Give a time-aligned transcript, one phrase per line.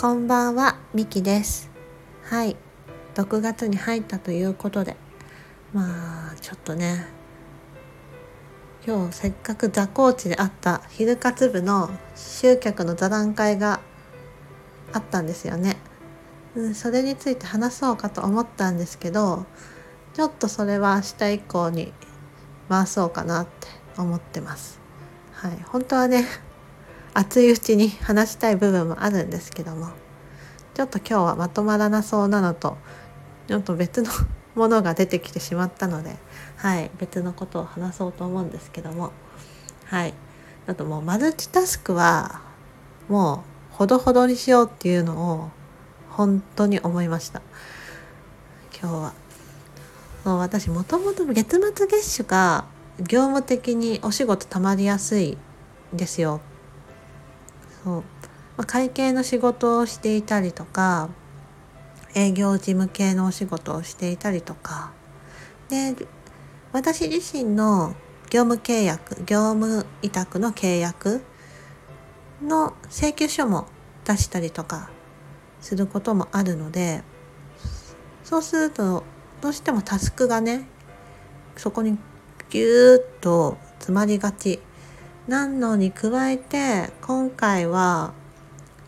[0.00, 1.68] こんばんは、みきです。
[2.22, 2.56] はい、
[3.16, 4.96] 6月に入ったということで、
[5.74, 7.04] まあちょっとね、
[8.86, 13.80] 今日せっかく座高地であった昼活部の集客の座談会が
[14.94, 15.76] あったんですよね。
[16.54, 19.44] うん、それについて話そうかと思ったんですけど、
[20.14, 21.92] ちょっとそれは明日以降に
[22.70, 24.80] 回そうかなって思ってます。
[25.32, 26.24] はい、本当はね、
[27.14, 29.88] 熱いうちに話したい部分もあるんですけども。
[30.74, 32.78] ちょっと今日はまとまらなそうなのと
[33.48, 34.10] ちょっと別の
[34.54, 36.16] ものが出てきてしまったので
[36.56, 39.12] はい別のことを話そうと思うんですけども。
[39.86, 40.12] はい。
[40.66, 42.42] ちょっともうマルチタスクは
[43.08, 45.50] もうほどほどにしようっていうのを
[46.10, 47.42] 本当に思いました。
[48.80, 49.12] 今日は。
[50.22, 52.66] そう私もともと月末月初が
[52.98, 55.36] 業務的にお仕事たまりやすい
[55.94, 56.40] んですよ。
[57.84, 58.02] そう、ま
[58.58, 61.08] あ、会計の仕事をしていたりとか
[62.14, 64.92] 営業事務系のお仕事をしていたりとか。
[65.68, 65.94] で
[66.72, 67.94] 私自身の
[68.30, 71.22] 業務契約業務委託の契約
[72.42, 73.66] の請求書も
[74.04, 74.90] 出したりとか
[75.60, 77.02] することもあるので
[78.24, 79.04] そうすると
[79.40, 80.66] どうしてもタスクがね
[81.56, 81.98] そこに
[82.50, 84.60] ギューッと詰まりがち
[85.30, 88.12] なのに加えて今回は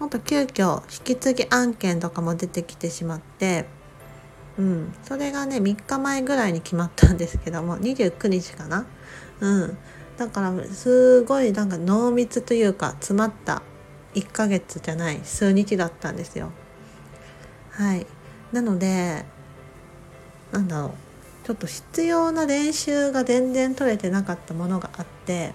[0.00, 3.66] もっと急遽引き継ぎ案件とかも出てきてしまって
[4.58, 4.92] うん。
[5.04, 8.86] それがね3日前ぐらいに決まったんですけども29日かな？
[9.38, 9.78] うん。
[10.16, 13.62] だからすごいなんか濃密というか詰まった
[14.14, 16.50] 1ヶ月じゃない数日だったんですよ。
[17.70, 18.04] はい。
[18.50, 19.24] なので
[20.50, 20.90] なんだろう。
[21.46, 25.54] ちょっと必要な練習が全然取れてなかったものがあって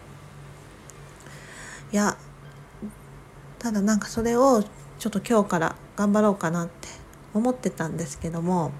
[1.91, 2.17] いや
[3.59, 4.63] ただなんかそれを
[4.99, 6.87] ちょっと今日から頑張ろうかなって
[7.33, 8.71] 思ってたんですけども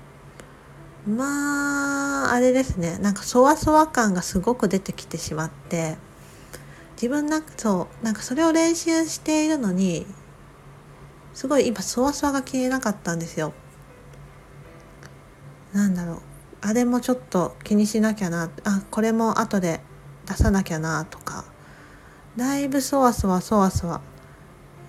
[1.07, 5.95] まああれですねなんかそわそわ感がすごく出てきてしまって
[6.93, 10.05] 自分なんかそうなんかそれを練習しているのに
[11.33, 13.53] すごい今そわそわが消えなかったんですよ。
[15.73, 16.21] なんだろう
[16.61, 19.81] あれもちょっと気にしなきゃなあこれも後で
[20.25, 21.36] 出さなきゃなとか
[22.37, 24.01] だいぶそわそわそわそわ、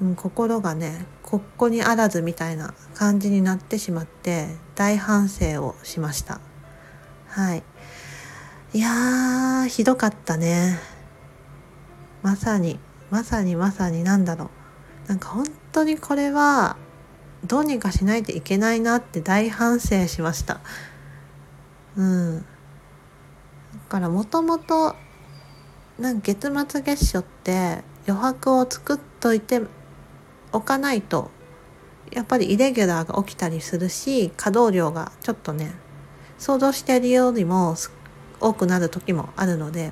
[0.03, 6.41] うん、心がねここにあらずみたいな感じになってしまって大反省をしました。
[7.27, 7.63] はい。
[8.75, 10.79] いやーひどかったね。
[12.23, 12.79] まさに
[13.11, 14.51] まさにまさになんだろ
[15.07, 15.09] う。
[15.09, 16.77] なんか本当にこれは
[17.45, 20.61] どうにかしないといけないなって大反省しました。
[21.97, 22.41] うん。
[22.41, 22.45] だ
[23.89, 24.97] からもともと
[25.99, 29.63] なんか月末月初って余白を作っといて
[30.53, 31.31] おかないと
[32.13, 35.73] やっぱりイレギュラーが起きたりするし稼働量がちょっとね
[36.39, 37.75] 想像しているよりも
[38.41, 39.91] 多くなる時もあるので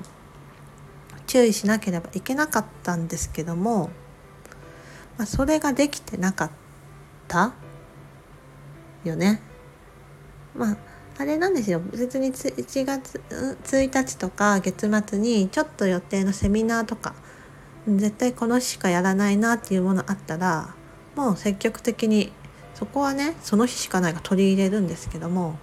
[1.27, 3.89] 注意しなければいけなかったんですけども、
[5.17, 6.51] まあ、それができてなかっ
[7.27, 7.53] た
[9.03, 9.41] よね。
[10.55, 10.77] まあ
[11.19, 11.81] あれなんですよ。
[11.93, 17.15] 別に1月1日とか月末にちょっと予定のセミナーとか
[17.87, 20.75] 絶対この日しかやらないなっていうものあったら
[21.15, 22.31] もう積極的に
[22.75, 25.57] そこはねその日しかないが取り入れるんですけども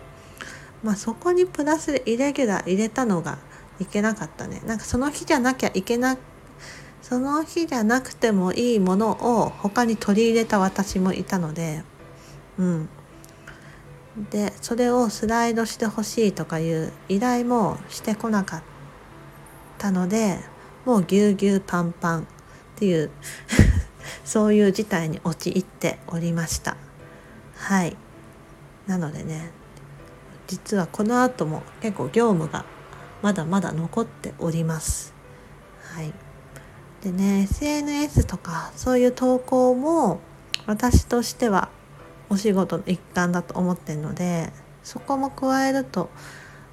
[0.83, 3.39] まあそこにプラスでイレギュラー入れたのが
[3.79, 4.61] いけなかったね。
[4.67, 6.17] なんかその日じゃなきゃいけな
[7.03, 9.11] その日じゃなくてもいいもの
[9.43, 11.85] を他に取り入れた私もいたので
[12.59, 12.89] うん。
[14.17, 18.63] でそれをスライドしてほしいとかいう依頼もしてこなかっ
[19.79, 20.39] たので
[20.85, 22.25] もうぎゅうぎゅうパンパンっ
[22.77, 23.11] ていう
[24.25, 26.77] そういう事態に陥っておりました。
[27.57, 27.97] はい。
[28.87, 29.51] なのでね
[30.47, 32.65] 実はこの後も結構業務が
[33.23, 35.15] まだまだ残っております。
[35.83, 36.13] はい。
[37.03, 40.21] でね SNS とかそういう投稿も
[40.67, 41.69] 私としては
[42.29, 46.11] お仕事の一環だと思ってるのでそこも加えると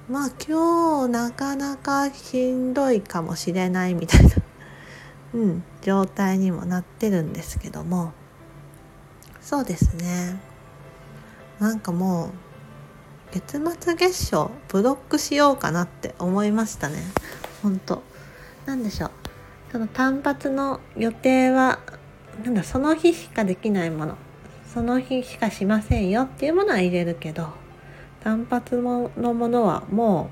[0.08, 4.30] まあ今日なかなかしんどいかもしれないみたいな、
[5.34, 8.12] うん、状態にもなってるんですけども
[9.40, 10.40] そうですね。
[11.58, 12.30] なんかもう
[13.32, 17.02] 月末月初ブロックしようかなって思いましたね。
[17.62, 18.02] 本当。
[18.66, 19.10] なんでしょう。
[19.72, 21.80] その単発の予定は
[22.44, 24.16] なんだその日しかできないもの。
[24.72, 27.48] その日しかしませんよっていうものは入れるけど
[28.22, 30.30] 単発のものはも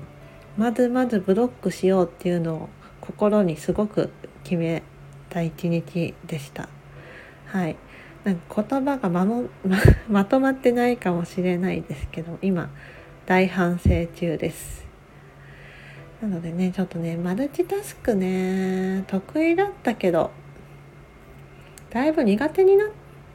[0.57, 2.69] うまずまずブロックしようっていうのを
[3.01, 4.09] 心にすごく
[4.43, 4.81] 決め
[5.29, 6.69] た一日でした。
[7.45, 7.75] はい、
[8.23, 9.77] なんか言葉がまもま
[10.09, 12.69] まとまってないかもしれないですけど今
[13.25, 14.85] 大反省中です
[16.21, 20.31] なのでねちょっとねマルチタスクね得意だったけど
[21.89, 22.89] だいぶ苦手になっ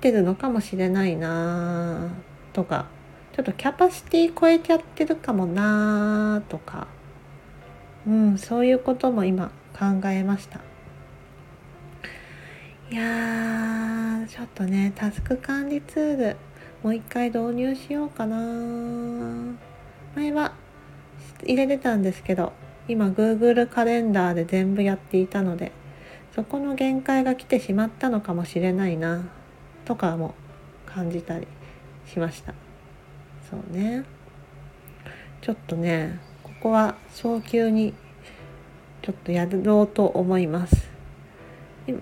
[0.06, 2.10] てるのかもしれないな
[2.52, 2.86] とか
[3.34, 6.86] ちょっとキャパシティ超えちゃってるかもなとか
[8.06, 10.60] うんそういうことも今考えました。
[12.88, 16.36] いやちょっとねタスク管理ツール
[16.84, 18.36] もう一回導入しようかな。
[20.14, 20.52] 前は
[21.42, 22.52] 入れてたんですけど
[22.86, 25.72] 今 Google カレンダーで全部やっていたので
[26.36, 29.24] そこの限界が来てしまったのかもしれないな。
[29.86, 30.34] とかも
[30.84, 31.46] 感じたり
[32.06, 32.52] しました。
[33.50, 34.04] そうね。
[35.40, 37.94] ちょっとねここは早急に
[39.02, 40.90] ちょっとやろうと思います。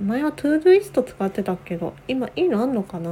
[0.00, 3.10] 前は Todoist 使ってたけど今いいのあんのかな？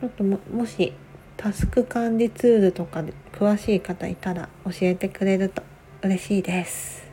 [0.00, 0.92] ちょっとももし
[1.36, 5.62] タスク管理ツールとかで詳しい方いたら教えてくれると
[6.02, 7.10] 嬉しいです。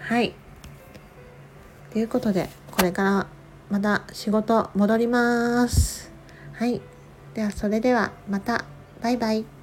[0.00, 0.34] はい。
[1.92, 3.26] ということでこれから
[3.70, 6.10] また仕事戻ります。
[6.54, 6.80] はい。
[7.34, 8.64] ではそれではまた。
[9.00, 9.59] バイバイ。